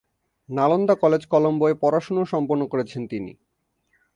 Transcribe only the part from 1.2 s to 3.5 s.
কলম্বোয় পড়াশুনো সম্পন্ন করেছেন তিনি।